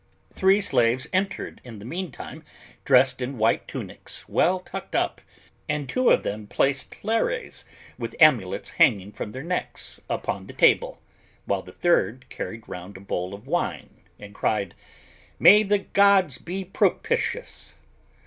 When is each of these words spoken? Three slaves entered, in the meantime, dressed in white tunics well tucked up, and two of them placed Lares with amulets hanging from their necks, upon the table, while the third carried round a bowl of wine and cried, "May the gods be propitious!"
Three 0.33 0.61
slaves 0.61 1.05
entered, 1.13 1.61
in 1.63 1.77
the 1.77 1.85
meantime, 1.85 2.43
dressed 2.85 3.21
in 3.21 3.37
white 3.37 3.67
tunics 3.67 4.27
well 4.27 4.59
tucked 4.59 4.95
up, 4.95 5.21
and 5.69 5.87
two 5.87 6.09
of 6.09 6.23
them 6.23 6.47
placed 6.47 7.03
Lares 7.05 7.65
with 7.99 8.15
amulets 8.19 8.71
hanging 8.81 9.11
from 9.11 9.31
their 9.31 9.43
necks, 9.43 9.99
upon 10.09 10.47
the 10.47 10.53
table, 10.53 10.99
while 11.45 11.61
the 11.61 11.71
third 11.71 12.25
carried 12.29 12.67
round 12.67 12.97
a 12.97 12.99
bowl 12.99 13.35
of 13.35 13.45
wine 13.45 13.91
and 14.19 14.33
cried, 14.33 14.73
"May 15.37 15.61
the 15.61 15.77
gods 15.77 16.39
be 16.39 16.65
propitious!" 16.65 17.75